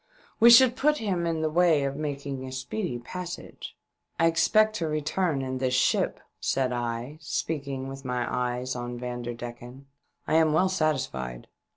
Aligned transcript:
We 0.39 0.49
should 0.49 0.75
put 0.75 0.97
him 0.97 1.27
in 1.27 1.43
the 1.43 1.49
way 1.51 1.83
of 1.83 1.95
making 1.95 2.43
a 2.43 2.51
speedy 2.51 2.97
passage."" 2.97 3.77
I 4.19 4.25
expect 4.25 4.75
to 4.77 4.87
return 4.87 5.43
in 5.43 5.59
this 5.59 5.75
ship," 5.75 6.19
said 6.39 6.73
I, 6.73 7.19
speaking 7.21 7.87
with 7.87 8.03
my 8.03 8.25
eyes 8.27 8.75
on 8.75 8.97
Vanderdecken. 8.97 9.85
"I 10.27 10.33
am 10.37 10.53
well 10.53 10.69
satisfied. 10.69 11.49